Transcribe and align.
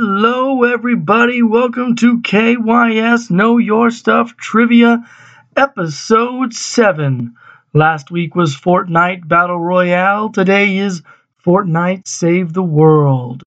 Hello, 0.00 0.62
everybody. 0.62 1.42
Welcome 1.42 1.96
to 1.96 2.20
KYS 2.20 3.32
Know 3.32 3.58
Your 3.58 3.90
Stuff 3.90 4.36
Trivia, 4.36 5.04
Episode 5.56 6.54
7. 6.54 7.34
Last 7.74 8.08
week 8.08 8.36
was 8.36 8.54
Fortnite 8.54 9.26
Battle 9.26 9.58
Royale. 9.58 10.28
Today 10.30 10.76
is 10.76 11.02
Fortnite 11.44 12.06
Save 12.06 12.52
the 12.52 12.62
World. 12.62 13.42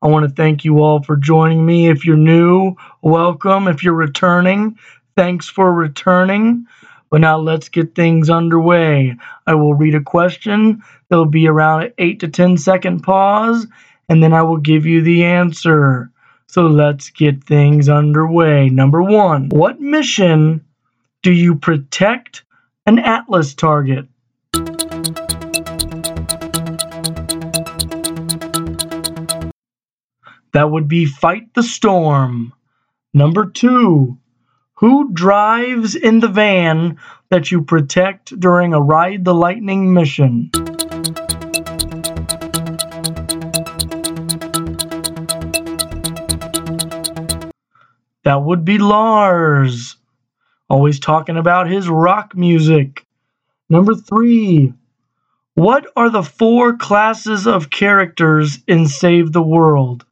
I 0.00 0.06
want 0.06 0.24
to 0.28 0.32
thank 0.32 0.64
you 0.64 0.84
all 0.84 1.02
for 1.02 1.16
joining 1.16 1.66
me. 1.66 1.88
If 1.88 2.04
you're 2.04 2.16
new, 2.16 2.76
welcome. 3.00 3.66
If 3.66 3.82
you're 3.82 3.92
returning, 3.92 4.78
thanks 5.16 5.48
for 5.48 5.72
returning. 5.72 6.66
But 7.10 7.22
now 7.22 7.38
let's 7.38 7.70
get 7.70 7.96
things 7.96 8.30
underway. 8.30 9.16
I 9.48 9.56
will 9.56 9.74
read 9.74 9.96
a 9.96 10.00
question. 10.00 10.84
There'll 11.08 11.26
be 11.26 11.48
around 11.48 11.82
an 11.82 11.92
8 11.98 12.20
to 12.20 12.28
10 12.28 12.56
second 12.58 13.00
pause 13.00 13.66
and 14.08 14.22
then 14.22 14.32
I 14.32 14.42
will 14.42 14.58
give 14.58 14.86
you 14.86 15.02
the 15.02 15.24
answer. 15.24 16.10
So 16.46 16.66
let's 16.66 17.10
get 17.10 17.44
things 17.44 17.88
underway. 17.88 18.68
Number 18.68 19.02
one 19.02 19.48
What 19.48 19.80
mission 19.80 20.64
do 21.22 21.32
you 21.32 21.56
protect 21.56 22.44
an 22.84 22.98
Atlas 22.98 23.54
target? 23.54 24.06
That 30.52 30.70
would 30.70 30.88
be 30.88 31.06
Fight 31.06 31.54
the 31.54 31.62
Storm. 31.62 32.52
Number 33.14 33.46
two 33.46 34.18
Who 34.74 35.12
drives 35.14 35.94
in 35.94 36.20
the 36.20 36.28
van 36.28 36.98
that 37.30 37.50
you 37.50 37.62
protect 37.62 38.38
during 38.38 38.74
a 38.74 38.80
Ride 38.80 39.24
the 39.24 39.34
Lightning 39.34 39.94
mission? 39.94 40.50
That 48.32 48.44
would 48.44 48.64
be 48.64 48.78
Lars. 48.78 49.96
Always 50.70 50.98
talking 50.98 51.36
about 51.36 51.68
his 51.68 51.86
rock 51.86 52.34
music. 52.34 53.04
Number 53.68 53.94
three. 53.94 54.72
What 55.52 55.84
are 55.96 56.08
the 56.08 56.22
four 56.22 56.78
classes 56.78 57.46
of 57.46 57.68
characters 57.68 58.60
in 58.66 58.86
Save 58.86 59.32
the 59.32 59.42
World? 59.42 60.06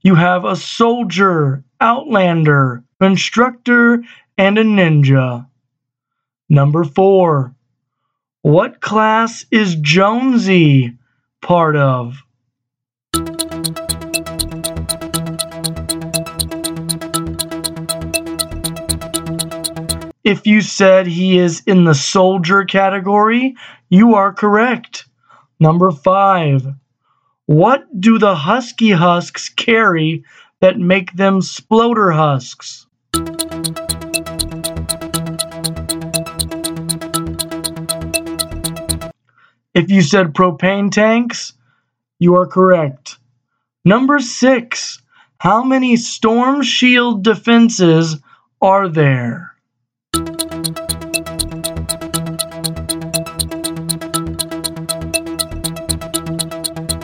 You 0.00 0.14
have 0.14 0.46
a 0.46 0.56
soldier, 0.56 1.64
outlander, 1.82 2.82
constructor, 2.98 4.02
and 4.38 4.56
a 4.56 4.64
ninja. 4.64 5.46
Number 6.48 6.82
four. 6.82 7.54
What 8.42 8.80
class 8.80 9.46
is 9.52 9.76
Jonesy 9.76 10.98
part 11.42 11.76
of? 11.76 12.16
If 20.24 20.44
you 20.44 20.60
said 20.60 21.06
he 21.06 21.38
is 21.38 21.62
in 21.66 21.84
the 21.84 21.94
soldier 21.94 22.64
category, 22.64 23.54
you 23.90 24.16
are 24.16 24.32
correct. 24.32 25.04
Number 25.60 25.92
five. 25.92 26.66
What 27.46 27.84
do 28.00 28.18
the 28.18 28.34
husky 28.34 28.90
husks 28.90 29.50
carry 29.50 30.24
that 30.58 30.80
make 30.80 31.12
them 31.12 31.42
sploder 31.42 32.12
husks? 32.12 32.88
If 39.74 39.90
you 39.90 40.02
said 40.02 40.34
propane 40.34 40.92
tanks, 40.92 41.54
you 42.18 42.36
are 42.36 42.46
correct. 42.46 43.18
Number 43.86 44.18
six, 44.18 45.00
how 45.38 45.64
many 45.64 45.96
storm 45.96 46.62
shield 46.62 47.24
defenses 47.24 48.18
are 48.60 48.88
there? 48.88 49.52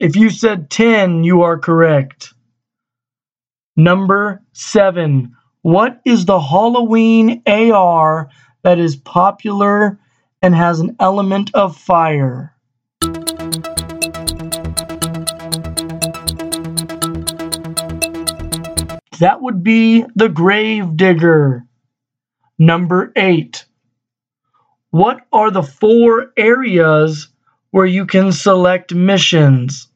If 0.00 0.16
you 0.16 0.28
said 0.30 0.70
10, 0.70 1.24
you 1.24 1.42
are 1.42 1.58
correct. 1.58 2.34
Number 3.74 4.42
seven, 4.52 5.34
what 5.62 6.00
is 6.04 6.26
the 6.26 6.40
Halloween 6.40 7.42
AR 7.46 8.28
that 8.62 8.78
is 8.78 8.96
popular 8.96 9.98
and 10.42 10.54
has 10.54 10.80
an 10.80 10.96
element 10.98 11.50
of 11.54 11.76
fire. 11.76 12.54
That 19.20 19.42
would 19.42 19.62
be 19.62 20.06
the 20.14 20.30
grave 20.30 20.96
digger. 20.96 21.66
Number 22.58 23.12
eight. 23.16 23.66
What 24.90 25.20
are 25.30 25.50
the 25.50 25.62
four 25.62 26.32
areas 26.38 27.28
where 27.70 27.86
you 27.86 28.06
can 28.06 28.32
select 28.32 28.94
missions? 28.94 29.89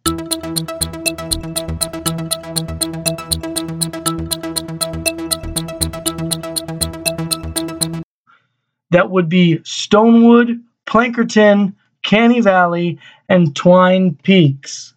That 8.94 9.10
would 9.10 9.28
be 9.28 9.58
Stonewood, 9.64 10.62
Plankerton, 10.86 11.74
Canny 12.04 12.40
Valley, 12.40 13.00
and 13.28 13.52
Twine 13.56 14.14
Peaks. 14.22 14.94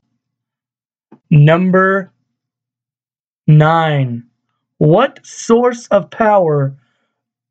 Number 1.31 2.11
nine. 3.47 4.27
What 4.77 5.25
source 5.25 5.87
of 5.87 6.11
power 6.11 6.77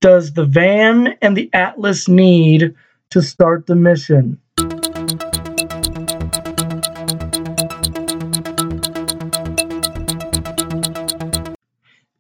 does 0.01 0.35
the 0.35 0.45
van 0.45 1.19
and 1.21 1.37
the 1.37 1.51
Atlas 1.53 2.07
need 2.07 2.77
to 3.11 3.23
start 3.23 3.67
the 3.67 3.75
mission? 3.75 4.39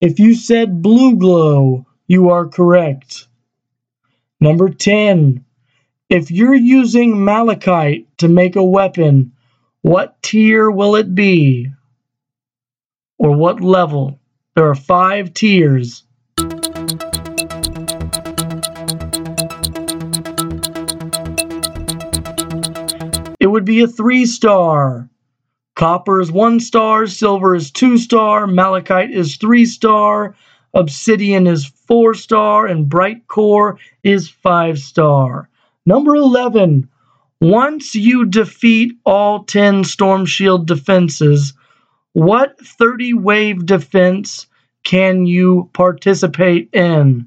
If 0.00 0.18
you 0.18 0.34
said 0.34 0.82
BluGlo, 0.82 1.86
you 2.08 2.30
are 2.30 2.48
correct. 2.48 3.28
Number 4.40 4.68
10. 4.68 5.44
If 6.08 6.30
you're 6.30 6.54
using 6.54 7.24
malachite 7.24 8.06
to 8.18 8.28
make 8.28 8.56
a 8.56 8.64
weapon, 8.64 9.32
what 9.82 10.22
tier 10.22 10.70
will 10.70 10.96
it 10.96 11.14
be? 11.14 11.70
Or 13.18 13.34
what 13.34 13.60
level? 13.60 14.20
There 14.54 14.68
are 14.68 14.74
five 14.74 15.32
tiers. 15.32 16.04
It 23.40 23.46
would 23.46 23.64
be 23.64 23.82
a 23.82 23.86
three 23.86 24.26
star. 24.26 25.08
Copper 25.76 26.20
is 26.20 26.32
one 26.32 26.58
star, 26.60 27.06
silver 27.06 27.54
is 27.54 27.70
two 27.70 27.96
star, 27.98 28.46
malachite 28.46 29.10
is 29.10 29.36
three 29.36 29.66
star, 29.66 30.34
Obsidian 30.76 31.46
is 31.46 31.64
4 31.64 32.12
star, 32.12 32.66
and 32.66 32.86
Bright 32.86 33.26
Core 33.28 33.78
is 34.04 34.28
5 34.28 34.78
star. 34.78 35.48
Number 35.86 36.14
11. 36.14 36.90
Once 37.40 37.94
you 37.94 38.26
defeat 38.26 38.92
all 39.06 39.44
10 39.44 39.84
Storm 39.84 40.26
Shield 40.26 40.66
defenses, 40.66 41.54
what 42.12 42.60
30 42.60 43.14
wave 43.14 43.64
defense 43.64 44.46
can 44.84 45.24
you 45.24 45.70
participate 45.72 46.68
in? 46.74 47.26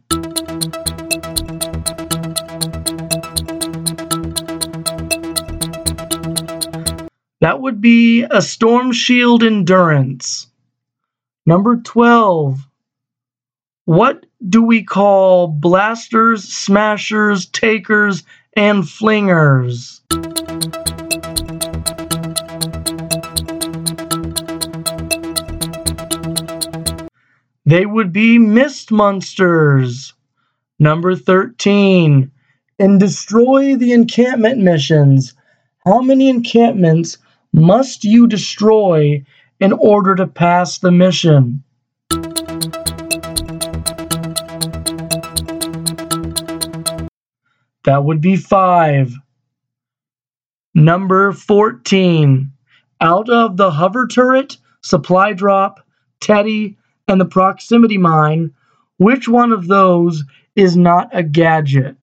That 7.41 7.61
would 7.61 7.81
be 7.81 8.27
a 8.29 8.43
Storm 8.43 8.91
Shield 8.91 9.41
Endurance. 9.41 10.45
Number 11.47 11.77
12. 11.77 12.68
What 13.89 14.27
do 14.47 14.61
we 14.61 14.83
call 14.83 15.47
blasters, 15.47 16.43
smashers, 16.43 17.47
takers, 17.47 18.21
and 18.55 18.83
flingers? 18.83 20.01
They 27.65 27.87
would 27.87 28.13
be 28.13 28.37
mist 28.37 28.91
monsters. 28.91 30.13
Number 30.77 31.15
13. 31.15 32.29
In 32.77 32.97
Destroy 32.99 33.75
the 33.75 33.93
Encampment 33.93 34.59
missions, 34.59 35.33
how 35.83 36.01
many 36.01 36.29
encampments 36.29 37.17
must 37.53 38.03
you 38.03 38.27
destroy 38.27 39.25
in 39.59 39.73
order 39.73 40.13
to 40.13 40.27
pass 40.27 40.77
the 40.77 40.91
mission? 40.91 41.63
That 47.85 48.03
would 48.03 48.21
be 48.21 48.35
five. 48.35 49.13
Number 50.75 51.31
14. 51.31 52.51
Out 53.01 53.29
of 53.29 53.57
the 53.57 53.71
hover 53.71 54.07
turret, 54.07 54.57
supply 54.81 55.33
drop, 55.33 55.79
teddy, 56.19 56.77
and 57.07 57.19
the 57.19 57.25
proximity 57.25 57.97
mine, 57.97 58.51
which 58.97 59.27
one 59.27 59.51
of 59.51 59.67
those 59.67 60.23
is 60.55 60.75
not 60.75 61.09
a 61.13 61.23
gadget? 61.23 61.95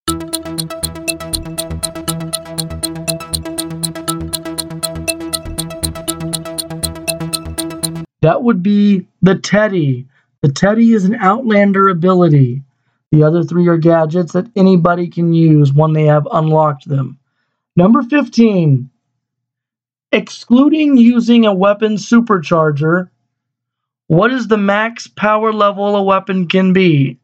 That 8.22 8.42
would 8.42 8.62
be 8.62 9.06
the 9.22 9.36
Teddy. 9.36 10.08
The 10.40 10.50
Teddy 10.50 10.92
is 10.92 11.04
an 11.04 11.14
Outlander 11.14 11.88
ability. 11.88 12.62
The 13.12 13.22
other 13.22 13.44
three 13.44 13.68
are 13.68 13.78
gadgets 13.78 14.32
that 14.32 14.50
anybody 14.56 15.08
can 15.08 15.32
use 15.32 15.72
when 15.72 15.92
they 15.92 16.06
have 16.06 16.26
unlocked 16.30 16.88
them. 16.88 17.18
Number 17.76 18.02
15. 18.02 18.90
Excluding 20.12 20.96
using 20.96 21.46
a 21.46 21.54
weapon 21.54 21.94
supercharger, 21.94 23.10
what 24.08 24.32
is 24.32 24.48
the 24.48 24.56
max 24.56 25.06
power 25.06 25.52
level 25.52 25.96
a 25.96 26.02
weapon 26.02 26.48
can 26.48 26.72
be? 26.72 27.18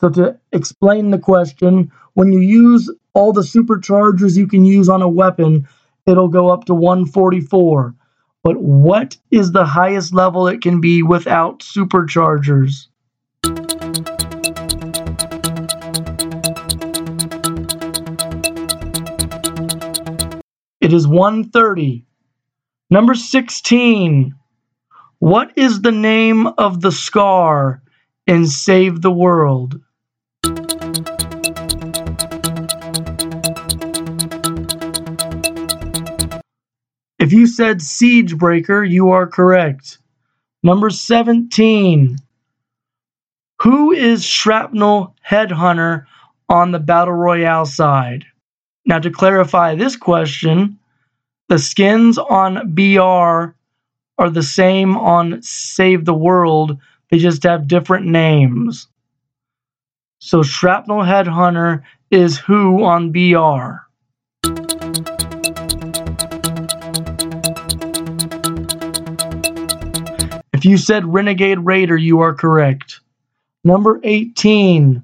So, 0.00 0.08
to 0.10 0.38
explain 0.52 1.10
the 1.10 1.18
question, 1.18 1.92
when 2.14 2.32
you 2.32 2.40
use 2.40 2.90
all 3.12 3.32
the 3.32 3.42
superchargers 3.42 4.36
you 4.36 4.46
can 4.46 4.64
use 4.64 4.88
on 4.88 5.02
a 5.02 5.08
weapon, 5.08 5.68
it'll 6.06 6.28
go 6.28 6.48
up 6.48 6.64
to 6.66 6.74
144. 6.74 7.94
But 8.42 8.56
what 8.60 9.16
is 9.30 9.52
the 9.52 9.64
highest 9.64 10.12
level 10.12 10.48
it 10.48 10.60
can 10.60 10.80
be 10.80 11.02
without 11.02 11.60
superchargers? 11.60 12.88
It 20.92 20.96
is 20.96 21.08
130. 21.08 22.04
Number 22.90 23.14
16. 23.14 24.34
What 25.20 25.50
is 25.56 25.80
the 25.80 25.90
name 25.90 26.46
of 26.46 26.82
the 26.82 26.92
scar 26.92 27.82
in 28.26 28.46
Save 28.46 29.00
the 29.00 29.10
World? 29.10 29.80
If 37.18 37.32
you 37.32 37.46
said 37.46 37.80
Siege 37.80 38.36
Breaker, 38.36 38.84
you 38.84 39.12
are 39.12 39.26
correct. 39.26 39.96
Number 40.62 40.90
17. 40.90 42.18
Who 43.62 43.92
is 43.92 44.26
Shrapnel 44.26 45.16
Headhunter 45.26 46.04
on 46.50 46.70
the 46.70 46.78
Battle 46.78 47.14
Royale 47.14 47.64
side? 47.64 48.26
Now, 48.84 48.98
to 48.98 49.10
clarify 49.10 49.74
this 49.74 49.96
question, 49.96 50.78
the 51.52 51.58
skins 51.58 52.16
on 52.16 52.74
BR 52.74 53.54
are 54.16 54.30
the 54.30 54.42
same 54.42 54.96
on 54.96 55.42
Save 55.42 56.06
the 56.06 56.14
World, 56.14 56.78
they 57.10 57.18
just 57.18 57.42
have 57.42 57.68
different 57.68 58.06
names. 58.06 58.88
So, 60.18 60.42
Shrapnel 60.42 61.00
Headhunter 61.00 61.82
is 62.10 62.38
who 62.38 62.82
on 62.84 63.12
BR? 63.12 63.82
If 70.54 70.64
you 70.64 70.78
said 70.78 71.04
Renegade 71.04 71.58
Raider, 71.58 71.98
you 71.98 72.20
are 72.20 72.32
correct. 72.32 73.00
Number 73.62 74.00
18. 74.02 75.02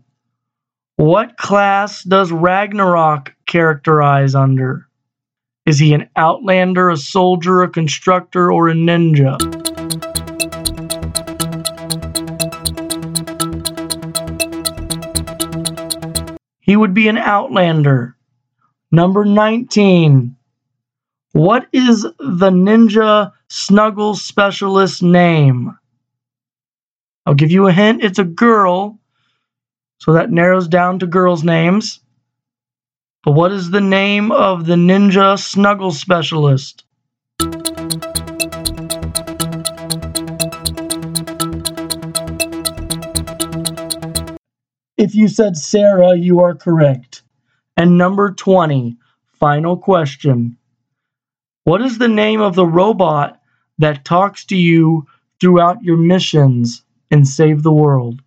What 0.97 1.37
class 1.37 2.03
does 2.05 2.33
Ragnarok 2.33 3.35
characterize 3.45 4.35
under? 4.35 4.88
Is 5.69 5.79
he 5.79 5.93
an 5.93 6.09
outlander, 6.17 6.89
a 6.89 6.97
soldier, 6.97 7.63
a 7.63 7.69
constructor, 7.69 8.51
or 8.51 8.71
a 8.71 8.73
ninja? 8.73 9.37
He 16.63 16.75
would 16.75 16.95
be 16.95 17.09
an 17.09 17.19
outlander. 17.19 18.17
Number 18.91 19.27
19. 19.27 20.37
What 21.33 21.67
is 21.75 22.01
the 22.01 22.51
ninja 22.51 23.33
snuggle 23.49 24.15
specialist 24.15 25.03
name? 25.03 25.77
I'll 27.27 27.35
give 27.35 27.51
you 27.51 27.67
a 27.67 27.73
hint. 27.73 28.03
It's 28.03 28.19
a 28.19 28.25
girl. 28.25 28.99
So 29.99 30.15
that 30.15 30.31
narrows 30.31 30.67
down 30.67 31.01
to 31.01 31.07
girls' 31.07 31.45
names. 31.45 32.01
What 33.29 33.53
is 33.53 33.71
the 33.71 33.83
name 33.83 34.33
of 34.33 34.65
the 34.65 34.77
ninja 34.77 35.39
snuggle 35.39 35.93
specialist? 35.93 36.85
If 44.97 45.15
you 45.15 45.29
said 45.29 45.59
Sarah, 45.59 46.17
you 46.17 46.41
are 46.41 46.55
correct. 46.55 47.23
And 47.77 47.99
number 47.99 48.31
20, 48.31 48.97
final 49.35 49.77
question. 49.77 50.57
What 51.65 51.83
is 51.83 51.99
the 51.99 52.09
name 52.09 52.41
of 52.41 52.55
the 52.55 52.67
robot 52.67 53.43
that 53.77 54.07
talks 54.07 54.47
to 54.47 54.57
you 54.57 55.07
throughout 55.39 55.83
your 55.83 55.99
missions 55.99 56.83
and 57.11 57.29
Save 57.29 57.63
the 57.63 57.75
World? 57.75 58.23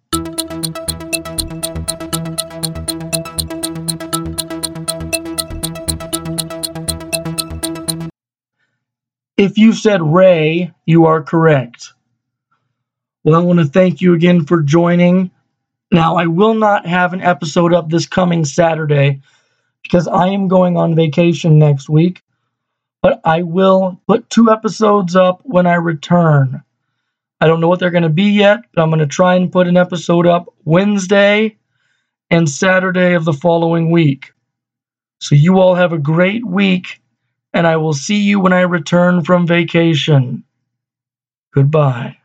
If 9.38 9.57
you 9.57 9.74
said 9.74 10.01
Ray, 10.01 10.72
you 10.86 11.06
are 11.06 11.24
correct. 11.24 11.94
Well, 13.24 13.36
I 13.36 13.44
want 13.44 13.60
to 13.60 13.66
thank 13.66 14.01
you 14.01 14.13
again 14.13 14.45
for 14.45 14.62
joining. 14.62 15.31
Now, 15.92 16.16
I 16.16 16.28
will 16.28 16.54
not 16.54 16.86
have 16.86 17.13
an 17.13 17.22
episode 17.22 17.74
up 17.74 17.89
this 17.89 18.07
coming 18.07 18.45
Saturday 18.45 19.22
because 19.83 20.07
I 20.07 20.28
am 20.28 20.48
going 20.48 20.78
on 20.78 20.95
vacation 20.95 21.60
next 21.60 21.89
week 21.89 22.24
but 23.01 23.19
I 23.25 23.42
will 23.42 24.00
put 24.07 24.30
two 24.30 24.51
episodes 24.51 25.16
up 25.16 25.42
when 25.44 25.66
I 25.66 25.75
return. 25.75 26.63
I 27.39 27.48
don't 27.48 27.60
know 27.60 27.68
what 27.68 27.80
they're 27.80 27.89
going 27.89 28.04
to 28.04 28.10
be 28.10 28.29
yet, 28.29 28.60
but 28.74 28.82
I'm 28.82 28.89
going 28.89 29.00
to 29.00 29.08
try 29.08 29.36
and 29.36 29.51
put 29.51 29.67
an 29.67 29.77
episode 29.77 30.27
up 30.27 30.53
Wednesday 30.63 31.58
and 32.29 32.48
Saturday 32.48 33.13
of 33.13 33.25
the 33.25 33.34
following 33.34 33.89
week. 33.89 34.34
So 35.20 35.36
you 35.36 35.60
all 35.60 35.75
have 35.75 35.94
a 35.94 35.98
great 35.98 36.46
week, 36.46 37.00
and 37.53 37.67
I 37.67 37.77
will 37.77 37.93
see 37.93 38.22
you 38.22 38.39
when 38.39 38.53
I 38.53 38.62
return 38.62 39.24
from 39.24 39.48
vacation. 39.48 40.43
Goodbye. 41.53 42.17